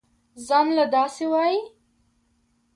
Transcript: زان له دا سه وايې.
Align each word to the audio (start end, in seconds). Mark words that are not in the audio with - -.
زان 0.47 0.67
له 0.77 0.85
دا 0.93 1.03
سه 1.15 1.25
وايې. 1.31 1.59